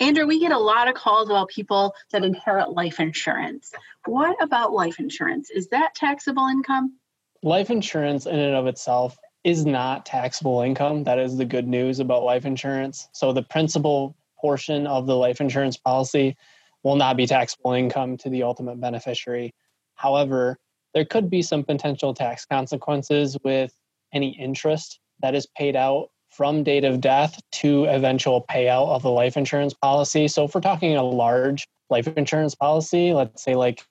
Andrew, 0.00 0.26
we 0.26 0.38
get 0.38 0.52
a 0.52 0.58
lot 0.58 0.86
of 0.86 0.94
calls 0.94 1.28
about 1.28 1.48
people 1.48 1.92
that 2.12 2.24
inherit 2.24 2.70
life 2.70 3.00
insurance. 3.00 3.72
What 4.04 4.40
about 4.40 4.72
life 4.72 5.00
insurance? 5.00 5.50
Is 5.50 5.68
that 5.70 5.94
taxable 5.96 6.46
income? 6.46 6.96
Life 7.42 7.68
insurance, 7.68 8.24
in 8.26 8.38
and 8.38 8.54
of 8.54 8.68
itself, 8.68 9.18
is 9.44 9.64
not 9.64 10.04
taxable 10.06 10.62
income. 10.62 11.04
That 11.04 11.18
is 11.18 11.36
the 11.36 11.44
good 11.44 11.66
news 11.66 12.00
about 12.00 12.24
life 12.24 12.44
insurance. 12.44 13.08
So, 13.12 13.32
the 13.32 13.42
principal 13.42 14.16
portion 14.40 14.86
of 14.86 15.06
the 15.06 15.16
life 15.16 15.40
insurance 15.40 15.76
policy 15.76 16.36
will 16.82 16.96
not 16.96 17.16
be 17.16 17.26
taxable 17.26 17.72
income 17.72 18.16
to 18.18 18.30
the 18.30 18.42
ultimate 18.42 18.80
beneficiary. 18.80 19.54
However, 19.94 20.58
there 20.94 21.04
could 21.04 21.28
be 21.28 21.42
some 21.42 21.64
potential 21.64 22.14
tax 22.14 22.46
consequences 22.46 23.36
with 23.44 23.72
any 24.12 24.30
interest 24.38 25.00
that 25.20 25.34
is 25.34 25.46
paid 25.46 25.76
out 25.76 26.10
from 26.30 26.62
date 26.62 26.84
of 26.84 27.00
death 27.00 27.40
to 27.50 27.84
eventual 27.86 28.44
payout 28.50 28.88
of 28.88 29.02
the 29.02 29.10
life 29.10 29.36
insurance 29.36 29.74
policy. 29.74 30.28
So 30.28 30.44
if 30.44 30.54
we're 30.54 30.60
talking 30.60 30.96
a 30.96 31.02
large 31.02 31.66
life 31.90 32.06
insurance 32.16 32.54
policy, 32.54 33.12
let's 33.12 33.42
say 33.42 33.54
like 33.54 33.82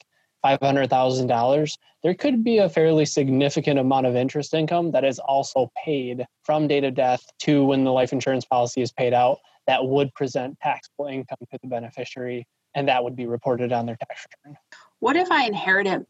$500,000, 0.45 1.77
there 2.03 2.13
could 2.13 2.43
be 2.43 2.59
a 2.59 2.69
fairly 2.69 3.05
significant 3.05 3.79
amount 3.79 4.05
of 4.05 4.15
interest 4.15 4.53
income 4.53 4.91
that 4.91 5.03
is 5.03 5.19
also 5.19 5.71
paid 5.83 6.25
from 6.43 6.67
date 6.67 6.83
of 6.83 6.93
death 6.93 7.23
to 7.39 7.65
when 7.65 7.83
the 7.83 7.91
life 7.91 8.13
insurance 8.13 8.45
policy 8.45 8.81
is 8.81 8.91
paid 8.91 9.13
out 9.13 9.39
that 9.67 9.85
would 9.85 10.13
present 10.13 10.57
taxable 10.61 11.07
income 11.07 11.37
to 11.51 11.59
the 11.61 11.67
beneficiary 11.67 12.47
and 12.75 12.87
that 12.87 13.03
would 13.03 13.15
be 13.15 13.25
reported 13.25 13.71
on 13.71 13.85
their 13.85 13.97
tax 13.97 14.25
return. 14.45 14.57
What 14.99 15.15
if 15.15 15.31
I 15.31 15.45
inherit 15.45 15.87
a, 15.87 16.05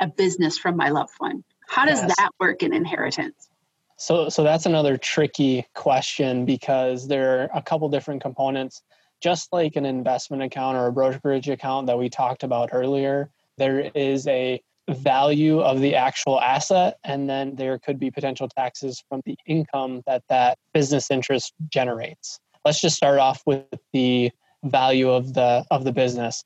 a 0.00 0.06
business 0.06 0.56
from 0.56 0.76
my 0.76 0.88
loved 0.88 1.14
one? 1.18 1.44
How 1.68 1.84
does 1.84 2.00
yes. 2.00 2.14
that 2.16 2.30
work 2.40 2.62
in 2.62 2.72
inheritance? 2.72 3.48
So, 3.96 4.28
so 4.28 4.42
that's 4.42 4.66
another 4.66 4.96
tricky 4.96 5.66
question 5.74 6.44
because 6.44 7.06
there 7.06 7.42
are 7.42 7.50
a 7.54 7.62
couple 7.62 7.88
different 7.88 8.22
components. 8.22 8.82
Just 9.20 9.52
like 9.52 9.76
an 9.76 9.86
investment 9.86 10.42
account 10.42 10.76
or 10.76 10.86
a 10.86 10.92
brokerage 10.92 11.48
account 11.48 11.86
that 11.86 11.98
we 11.98 12.10
talked 12.10 12.42
about 12.42 12.70
earlier, 12.72 13.30
there 13.58 13.90
is 13.94 14.26
a 14.26 14.60
value 14.88 15.60
of 15.60 15.80
the 15.80 15.94
actual 15.94 16.40
asset, 16.40 16.98
and 17.04 17.28
then 17.28 17.54
there 17.56 17.78
could 17.78 17.98
be 17.98 18.10
potential 18.10 18.48
taxes 18.48 19.02
from 19.08 19.22
the 19.24 19.36
income 19.46 20.02
that 20.06 20.22
that 20.28 20.58
business 20.72 21.10
interest 21.10 21.54
generates. 21.70 22.38
Let's 22.64 22.80
just 22.80 22.96
start 22.96 23.18
off 23.18 23.42
with 23.46 23.64
the 23.92 24.30
value 24.64 25.10
of 25.10 25.34
the 25.34 25.64
of 25.70 25.84
the 25.84 25.92
business. 25.92 26.44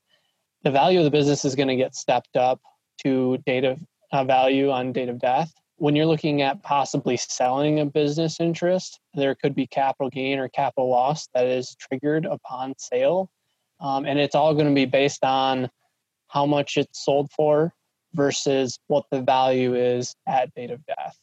The 0.63 0.71
value 0.71 0.99
of 0.99 1.05
the 1.05 1.11
business 1.11 1.45
is 1.45 1.55
going 1.55 1.69
to 1.69 1.75
get 1.75 1.95
stepped 1.95 2.35
up 2.35 2.59
to 3.03 3.37
date 3.45 3.63
of 3.63 3.79
uh, 4.11 4.23
value 4.23 4.71
on 4.71 4.91
date 4.91 5.09
of 5.09 5.19
death 5.19 5.53
when 5.79 5.95
you're 5.95 6.05
looking 6.05 6.41
at 6.41 6.61
possibly 6.61 7.17
selling 7.17 7.79
a 7.79 7.85
business 7.85 8.39
interest, 8.39 8.99
there 9.13 9.33
could 9.33 9.55
be 9.55 9.65
capital 9.65 10.09
gain 10.09 10.37
or 10.37 10.49
capital 10.49 10.89
loss 10.89 11.27
that 11.33 11.47
is 11.47 11.75
triggered 11.79 12.25
upon 12.25 12.73
sale. 12.77 13.29
Um, 13.79 14.05
and 14.05 14.19
it's 14.19 14.35
all 14.35 14.53
going 14.53 14.67
to 14.67 14.75
be 14.75 14.85
based 14.85 15.23
on 15.23 15.69
how 16.29 16.45
much 16.45 16.77
it's 16.77 17.03
sold 17.03 17.29
for 17.31 17.73
versus 18.13 18.79
what 18.87 19.05
the 19.11 19.21
value 19.21 19.75
is 19.75 20.15
at 20.27 20.53
date 20.55 20.71
of 20.71 20.85
death. 20.85 21.17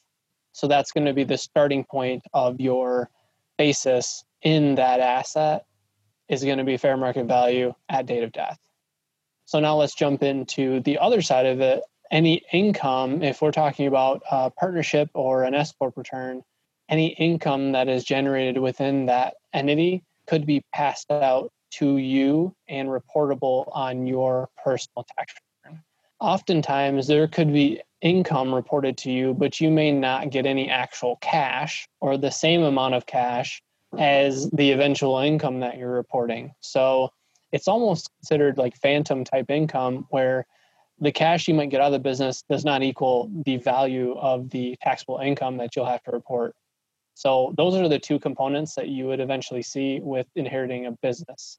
So 0.52 0.66
that's 0.68 0.92
going 0.92 1.06
to 1.06 1.12
be 1.12 1.25
the 1.25 1.38
starting 1.38 1.84
point 1.84 2.22
of 2.32 2.60
your 2.60 3.10
basis 3.58 4.25
in 4.42 4.75
that 4.76 5.00
asset 5.00 5.64
is 6.28 6.44
going 6.44 6.58
to 6.58 6.64
be 6.64 6.76
fair 6.76 6.96
market 6.96 7.26
value 7.26 7.75
at 7.88 8.06
date 8.06 8.22
of 8.22 8.32
death. 8.32 8.58
So 9.44 9.60
now 9.60 9.76
let's 9.76 9.94
jump 9.94 10.22
into 10.22 10.80
the 10.80 10.98
other 10.98 11.22
side 11.22 11.46
of 11.46 11.60
it 11.60 11.82
any 12.10 12.42
income, 12.52 13.22
if 13.22 13.42
we're 13.42 13.52
talking 13.52 13.86
about 13.86 14.22
a 14.30 14.50
partnership 14.50 15.10
or 15.14 15.44
an 15.44 15.54
S 15.54 15.72
corp 15.72 15.96
return, 15.96 16.42
any 16.88 17.08
income 17.08 17.72
that 17.72 17.88
is 17.88 18.04
generated 18.04 18.58
within 18.58 19.06
that 19.06 19.34
entity 19.52 20.04
could 20.26 20.46
be 20.46 20.62
passed 20.72 21.10
out 21.10 21.52
to 21.73 21.99
you 21.99 22.54
and 22.68 22.88
reportable 22.88 23.64
on 23.73 24.06
your 24.06 24.49
personal 24.62 25.06
tax 25.16 25.35
return. 25.64 25.82
Oftentimes, 26.20 27.06
there 27.06 27.28
could 27.28 27.52
be 27.52 27.80
income 28.00 28.54
reported 28.54 28.96
to 28.99 29.11
you, 29.11 29.35
but 29.35 29.61
you 29.61 29.70
may 29.70 29.92
not 29.92 30.30
get 30.30 30.46
any 30.46 30.70
actual 30.70 31.16
cash 31.16 31.88
or 32.00 32.16
the 32.16 32.30
same 32.30 32.62
amount 32.62 32.94
of 32.94 33.06
cash 33.06 33.62
as 33.99 34.50
the 34.50 34.73
eventual 34.73 35.18
income 35.18 35.61
that 35.61 35.78
you're 35.78 35.90
reporting. 35.90 36.52
So 36.61 37.11
it's 37.52 37.68
almost 37.68 38.11
considered 38.18 38.58
like 38.58 38.76
phantom 38.76 39.25
type 39.25 39.50
income 39.50 40.06
where 40.11 40.46
the 40.99 41.12
cash 41.12 41.46
you 41.49 41.54
might 41.54 41.70
get 41.70 41.80
out 41.80 41.88
of 41.88 41.92
the 41.92 41.99
business 41.99 42.42
does 42.49 42.64
not 42.64 42.82
equal 42.82 43.30
the 43.44 43.58
value 43.58 44.14
of 44.14 44.50
the 44.50 44.76
taxable 44.82 45.18
income 45.18 45.58
that 45.58 45.76
you'll 45.76 45.87
have 45.87 46.02
to 46.04 46.11
report. 46.11 46.54
So 47.16 47.54
those 47.56 47.75
are 47.75 47.88
the 47.88 47.99
two 47.99 48.18
components 48.18 48.75
that 48.75 48.88
you 48.88 49.06
would 49.06 49.20
eventually 49.20 49.62
see 49.62 50.00
with 50.00 50.26
inheriting 50.37 50.87
a 50.87 50.92
business. 50.92 51.58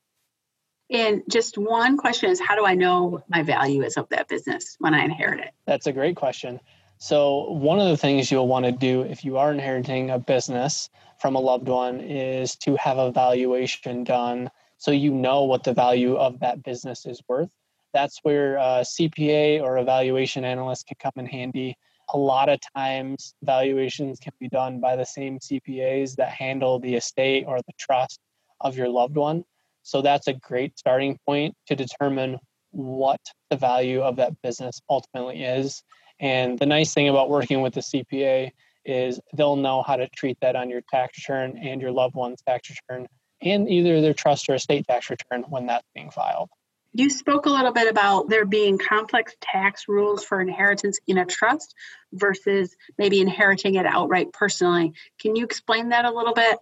And 0.89 1.23
just 1.29 1.57
one 1.57 1.97
question 1.97 2.29
is 2.29 2.39
how 2.39 2.55
do 2.55 2.65
I 2.65 2.75
know 2.75 3.21
my 3.27 3.43
value 3.43 3.83
is 3.83 3.97
of 3.97 4.07
that 4.09 4.29
business 4.29 4.77
when 4.79 4.93
I 4.93 5.03
inherit 5.03 5.41
it? 5.41 5.51
That's 5.65 5.87
a 5.87 5.91
great 5.91 6.15
question. 6.15 6.61
So, 6.99 7.51
one 7.51 7.79
of 7.79 7.89
the 7.89 7.97
things 7.97 8.31
you'll 8.31 8.47
want 8.47 8.65
to 8.65 8.71
do 8.71 9.01
if 9.01 9.25
you 9.25 9.37
are 9.37 9.51
inheriting 9.51 10.09
a 10.09 10.17
business 10.17 10.89
from 11.19 11.35
a 11.35 11.39
loved 11.39 11.67
one 11.67 11.99
is 11.99 12.55
to 12.57 12.75
have 12.77 12.97
a 12.97 13.11
valuation 13.11 14.03
done 14.03 14.49
so 14.77 14.91
you 14.91 15.11
know 15.11 15.43
what 15.43 15.63
the 15.63 15.73
value 15.73 16.15
of 16.15 16.39
that 16.39 16.63
business 16.63 17.05
is 17.05 17.21
worth 17.27 17.51
that's 17.93 18.19
where 18.23 18.59
uh, 18.59 18.79
a 18.79 18.81
CPA 18.81 19.61
or 19.61 19.77
evaluation 19.77 20.43
analyst 20.43 20.87
can 20.87 20.97
come 20.99 21.13
in 21.15 21.25
handy. 21.25 21.77
A 22.13 22.17
lot 22.17 22.49
of 22.49 22.59
times, 22.75 23.33
valuations 23.43 24.19
can 24.19 24.33
be 24.39 24.47
done 24.47 24.79
by 24.79 24.95
the 24.95 25.05
same 25.05 25.39
CPAs 25.39 26.15
that 26.15 26.29
handle 26.29 26.79
the 26.79 26.95
estate 26.95 27.45
or 27.47 27.57
the 27.57 27.73
trust 27.77 28.19
of 28.61 28.77
your 28.77 28.89
loved 28.89 29.15
one. 29.15 29.43
So 29.83 30.01
that's 30.01 30.27
a 30.27 30.33
great 30.33 30.77
starting 30.77 31.17
point 31.25 31.55
to 31.67 31.75
determine 31.75 32.37
what 32.71 33.21
the 33.49 33.57
value 33.57 34.01
of 34.01 34.17
that 34.17 34.41
business 34.41 34.81
ultimately 34.89 35.43
is. 35.43 35.83
And 36.19 36.57
the 36.57 36.65
nice 36.65 36.93
thing 36.93 37.09
about 37.09 37.29
working 37.29 37.61
with 37.61 37.73
the 37.73 37.81
CPA 37.81 38.51
is 38.85 39.19
they'll 39.35 39.55
know 39.55 39.83
how 39.83 39.97
to 39.97 40.07
treat 40.09 40.37
that 40.41 40.55
on 40.55 40.69
your 40.69 40.81
tax 40.89 41.17
return 41.19 41.57
and 41.57 41.81
your 41.81 41.91
loved 41.91 42.15
one's 42.15 42.41
tax 42.47 42.69
return 42.69 43.07
and 43.41 43.69
either 43.69 44.01
their 44.01 44.13
trust 44.13 44.49
or 44.49 44.55
estate 44.55 44.85
tax 44.87 45.09
return 45.09 45.43
when 45.49 45.67
that's 45.67 45.87
being 45.93 46.09
filed. 46.09 46.49
You 46.93 47.09
spoke 47.09 47.45
a 47.45 47.49
little 47.49 47.71
bit 47.71 47.89
about 47.89 48.29
there 48.29 48.45
being 48.45 48.77
complex 48.77 49.35
tax 49.41 49.87
rules 49.87 50.23
for 50.23 50.41
inheritance 50.41 50.99
in 51.07 51.19
a 51.19 51.25
trust 51.25 51.75
versus 52.13 52.75
maybe 52.97 53.21
inheriting 53.21 53.75
it 53.75 53.85
outright 53.85 54.33
personally. 54.33 54.93
Can 55.19 55.35
you 55.35 55.45
explain 55.45 55.89
that 55.89 56.05
a 56.05 56.11
little 56.11 56.33
bit? 56.33 56.57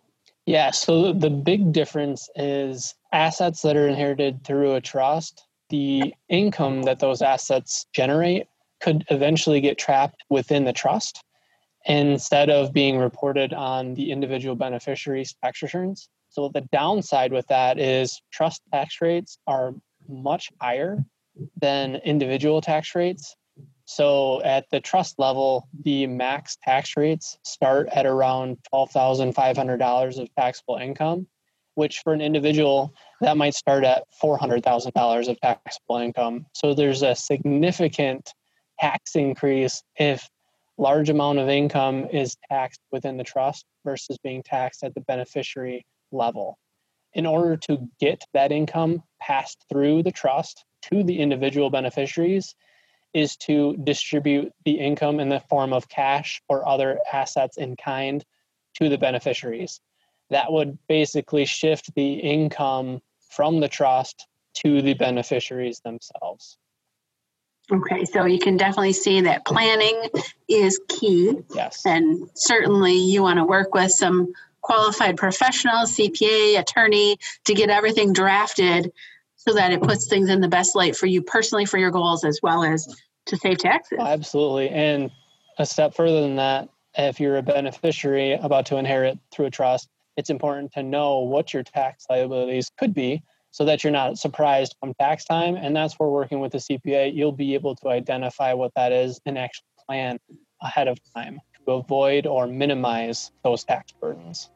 Yeah, 0.46 0.72
so 0.72 1.14
the 1.14 1.30
big 1.30 1.72
difference 1.72 2.30
is 2.36 2.96
assets 3.12 3.62
that 3.62 3.76
are 3.76 3.88
inherited 3.88 4.44
through 4.44 4.76
a 4.76 4.82
trust, 4.82 5.46
the 5.70 6.14
income 6.30 6.84
that 6.84 7.00
those 7.00 7.22
assets 7.22 7.88
generate 7.94 8.48
could 8.80 9.06
eventually 9.10 9.62
get 9.62 9.78
trapped 9.78 10.24
within 10.30 10.66
the 10.66 10.74
trust 10.74 11.24
instead 11.86 12.50
of 12.50 12.74
being 12.74 12.98
reported 12.98 13.54
on 13.54 13.94
the 13.94 14.12
individual 14.12 14.56
beneficiary's 14.56 15.34
tax 15.44 15.62
returns. 15.62 16.10
So 16.30 16.50
the 16.50 16.62
downside 16.72 17.32
with 17.32 17.48
that 17.48 17.80
is 17.80 18.22
trust 18.32 18.62
tax 18.72 19.02
rates 19.02 19.38
are 19.48 19.74
much 20.08 20.52
higher 20.62 21.04
than 21.62 21.96
individual 21.98 22.62
tax 22.62 22.96
rates. 22.96 23.36
So 23.86 24.42
at 24.44 24.66
the 24.72 24.80
trust 24.80 25.20
level, 25.20 25.68
the 25.84 26.08
max 26.08 26.58
tax 26.64 26.98
rates 26.98 27.38
start 27.44 27.88
at 27.92 28.06
around 28.06 28.58
$12,500 28.74 30.20
of 30.20 30.36
taxable 30.36 30.78
income, 30.78 31.28
which 31.76 32.00
for 32.00 32.14
an 32.14 32.22
individual, 32.22 32.94
that 33.22 33.38
might 33.38 33.54
start 33.54 33.84
at 33.84 34.04
$400,000 34.22 35.28
of 35.28 35.40
taxable 35.40 35.98
income. 35.98 36.48
So 36.54 36.74
there's 36.74 37.04
a 37.04 37.16
significant 37.16 38.34
tax 38.80 39.16
increase 39.16 39.84
if 39.98 40.28
large 40.78 41.10
amount 41.10 41.40
of 41.40 41.48
income 41.48 42.08
is 42.12 42.36
taxed 42.50 42.82
within 42.92 43.18
the 43.18 43.24
trust 43.24 43.66
versus 43.86 44.18
being 44.24 44.42
taxed 44.44 44.84
at 44.84 44.94
the 44.96 45.02
beneficiary 45.02 45.86
level 46.12 46.58
in 47.16 47.26
order 47.26 47.56
to 47.56 47.90
get 48.00 48.24
that 48.34 48.52
income 48.52 49.02
passed 49.20 49.66
through 49.70 50.04
the 50.04 50.12
trust 50.12 50.66
to 50.84 51.04
the 51.04 51.18
individual 51.20 51.70
beneficiaries 51.72 52.56
is 53.14 53.38
to 53.38 53.78
distribute 53.84 54.52
the 54.66 54.74
income 54.74 55.22
in 55.22 55.30
the 55.30 55.40
form 55.40 55.72
of 55.72 55.88
cash 55.88 56.42
or 56.50 56.68
other 56.68 57.00
assets 57.12 57.58
in 57.58 57.76
kind 57.78 58.24
to 58.76 58.90
the 58.90 58.98
beneficiaries. 58.98 59.80
That 60.30 60.52
would 60.52 60.78
basically 60.90 61.46
shift 61.46 61.96
the 61.96 62.16
income 62.16 63.02
from 63.30 63.62
the 63.62 63.70
trust 63.70 64.28
to 64.56 64.82
the 64.82 64.94
beneficiaries 64.94 65.80
themselves. 65.80 66.58
Okay, 67.72 68.06
so 68.06 68.26
you 68.26 68.38
can 68.38 68.58
definitely 68.58 68.94
see 68.94 69.22
that 69.22 69.46
planning 69.46 70.10
is 70.48 70.80
key. 70.88 71.34
Yes. 71.54 71.82
And 71.86 72.30
certainly 72.36 72.94
you 72.94 73.24
want 73.24 73.38
to 73.38 73.46
work 73.46 73.74
with 73.74 73.92
some 73.92 74.34
qualified 74.66 75.16
professional, 75.16 75.86
CPA, 75.86 76.60
attorney 76.60 77.18
to 77.44 77.54
get 77.54 77.70
everything 77.70 78.14
drafted 78.14 78.92
so 79.36 79.54
that 79.54 79.72
it 79.72 79.80
puts 79.80 80.08
things 80.08 80.28
in 80.28 80.42
the 80.42 80.48
best 80.48 80.76
light 80.76 80.96
for 80.96 81.06
you 81.06 81.22
personally 81.22 81.66
for 81.66 81.78
your 81.78 81.92
goals 81.92 82.26
as 82.26 82.40
well 82.42 82.64
as 82.64 82.88
to 83.28 83.38
save 83.38 83.60
taxes. 83.60 84.00
Absolutely. 84.02 84.70
And 84.70 85.12
a 85.60 85.68
step 85.68 85.94
further 85.94 86.20
than 86.22 86.38
that, 86.38 86.68
if 86.98 87.20
you're 87.20 87.38
a 87.38 87.44
beneficiary 87.44 88.34
about 88.34 88.66
to 88.68 88.78
inherit 88.78 89.20
through 89.32 89.46
a 89.46 89.52
trust, 89.52 89.88
it's 90.18 90.32
important 90.32 90.72
to 90.74 90.82
know 90.82 91.20
what 91.20 91.54
your 91.54 91.62
tax 91.62 92.08
liabilities 92.10 92.72
could 92.80 92.96
be 92.96 93.22
so 93.52 93.66
that 93.66 93.84
you're 93.84 93.94
not 93.94 94.18
surprised 94.18 94.76
come 94.82 94.96
tax 95.00 95.26
time. 95.26 95.56
And 95.58 95.76
that's 95.76 95.94
where 96.00 96.10
working 96.10 96.40
with 96.40 96.54
the 96.54 96.58
CPA, 96.58 97.14
you'll 97.14 97.32
be 97.32 97.54
able 97.54 97.76
to 97.76 97.90
identify 97.90 98.54
what 98.54 98.72
that 98.76 98.92
is 98.92 99.20
and 99.28 99.38
actually 99.38 99.68
plan 99.86 100.18
ahead 100.64 100.88
of 100.88 100.98
time 101.16 101.40
to 101.68 101.74
avoid 101.74 102.26
or 102.26 102.48
minimize 102.48 103.32
those 103.44 103.64
tax 103.64 103.92
burdens. 104.02 104.50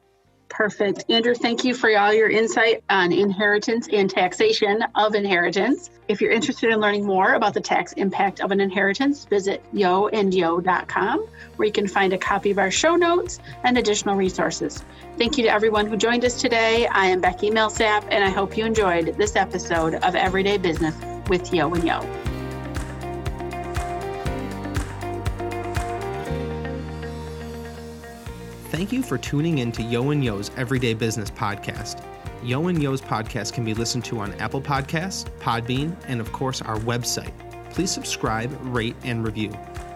Perfect. 0.50 1.04
Andrew, 1.08 1.34
thank 1.34 1.64
you 1.64 1.74
for 1.74 1.96
all 1.96 2.12
your 2.12 2.28
insight 2.28 2.82
on 2.90 3.12
inheritance 3.12 3.88
and 3.90 4.10
taxation 4.10 4.84
of 4.96 5.14
inheritance. 5.14 5.90
If 6.08 6.20
you're 6.20 6.32
interested 6.32 6.70
in 6.70 6.80
learning 6.80 7.06
more 7.06 7.34
about 7.34 7.54
the 7.54 7.60
tax 7.60 7.92
impact 7.92 8.40
of 8.40 8.50
an 8.50 8.60
inheritance, 8.60 9.24
visit 9.24 9.62
yeoandyeo.com 9.72 11.26
where 11.56 11.66
you 11.66 11.72
can 11.72 11.86
find 11.86 12.12
a 12.12 12.18
copy 12.18 12.50
of 12.50 12.58
our 12.58 12.70
show 12.70 12.96
notes 12.96 13.38
and 13.64 13.78
additional 13.78 14.16
resources. 14.16 14.84
Thank 15.16 15.38
you 15.38 15.44
to 15.44 15.50
everyone 15.50 15.86
who 15.86 15.96
joined 15.96 16.24
us 16.24 16.40
today. 16.40 16.86
I 16.88 17.06
am 17.06 17.20
Becky 17.20 17.50
Millsap, 17.50 18.04
and 18.10 18.24
I 18.24 18.28
hope 18.30 18.56
you 18.56 18.66
enjoyed 18.66 19.16
this 19.16 19.36
episode 19.36 19.94
of 19.94 20.16
Everyday 20.16 20.58
Business 20.58 20.96
with 21.28 21.54
Yeo 21.54 21.72
and 21.72 21.84
Yeo. 21.84 22.29
Thank 28.70 28.92
you 28.92 29.02
for 29.02 29.18
tuning 29.18 29.58
in 29.58 29.72
to 29.72 29.82
Yeo 29.82 30.10
and 30.10 30.22
Yeo's 30.22 30.52
Everyday 30.56 30.94
Business 30.94 31.28
Podcast. 31.28 32.04
Yeo 32.40 32.68
and 32.68 32.80
Yeo's 32.80 33.00
podcast 33.00 33.52
can 33.52 33.64
be 33.64 33.74
listened 33.74 34.04
to 34.04 34.20
on 34.20 34.32
Apple 34.34 34.62
Podcasts, 34.62 35.28
Podbean, 35.40 35.96
and 36.06 36.20
of 36.20 36.30
course 36.30 36.62
our 36.62 36.76
website. 36.78 37.32
Please 37.70 37.90
subscribe, 37.90 38.56
rate, 38.62 38.94
and 39.02 39.26
review. 39.26 39.52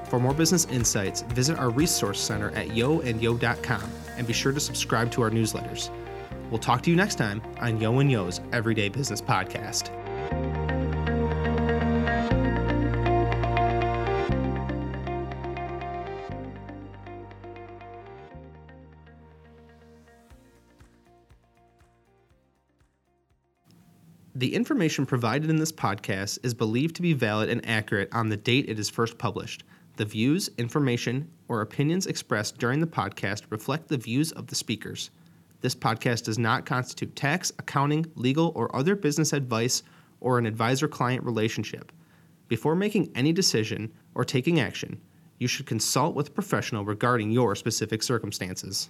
For 0.09 0.19
more 0.19 0.35
business 0.35 0.65
insights, 0.65 1.23
visit 1.23 1.57
our 1.57 1.71
resource 1.71 2.19
center 2.19 2.51
at 2.51 2.71
yeoandyeo.com 2.71 3.93
and 4.17 4.27
be 4.27 4.33
sure 4.33 4.51
to 4.51 4.59
subscribe 4.59 5.13
to 5.13 5.23
our 5.23 5.31
newsletters. 5.31 5.91
We'll 6.51 6.59
talk 6.59 6.83
to 6.83 6.91
you 6.91 6.97
next 6.97 7.15
time 7.15 7.43
on 7.61 7.81
Yeo 7.81 8.01
and 8.01 8.11
Yeo's 8.11 8.41
Everyday 8.53 8.89
Business 8.89 9.21
Podcast. 9.21 10.04
The 24.37 24.53
information 24.53 25.07
provided 25.07 25.49
in 25.49 25.59
this 25.59 25.71
podcast 25.71 26.41
is 26.43 26.55
believed 26.55 26.97
to 26.97 27.03
be 27.03 27.13
valid 27.13 27.49
and 27.49 27.65
accurate 27.65 28.09
on 28.13 28.29
the 28.29 28.37
date 28.37 28.69
it 28.69 28.81
is 28.81 28.91
first 28.91 29.17
published. 29.17 29.63
The 29.95 30.05
views, 30.05 30.51
information, 30.59 31.31
or 31.47 31.61
opinions 31.61 32.09
expressed 32.09 32.59
during 32.59 32.81
the 32.81 32.87
podcast 32.89 33.43
reflect 33.51 33.87
the 33.87 33.97
views 33.97 34.33
of 34.33 34.49
the 34.49 34.57
speakers. 34.57 35.11
This 35.61 35.77
podcast 35.77 36.25
does 36.25 36.37
not 36.37 36.67
constitute 36.67 37.15
tax, 37.15 37.53
accounting, 37.61 38.07
legal, 38.17 38.51
or 38.57 38.75
other 38.75 38.97
business 38.97 39.33
advice 39.33 39.85
or 40.19 40.37
an 40.37 40.47
advisor 40.47 40.89
client 40.89 41.23
relationship. 41.23 41.93
Before 42.49 42.75
making 42.75 43.13
any 43.15 43.33
decision 43.33 43.93
or 44.17 44.25
taking 44.25 44.59
action, 44.59 45.01
you 45.39 45.47
should 45.47 45.67
consult 45.67 46.17
with 46.17 46.31
a 46.31 46.33
professional 46.33 46.85
regarding 46.85 47.31
your 47.31 47.55
specific 47.55 48.03
circumstances. 48.03 48.89